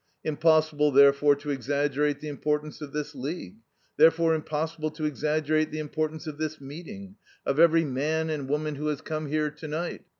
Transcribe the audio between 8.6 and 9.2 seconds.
who has